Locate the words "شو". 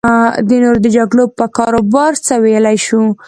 2.85-3.01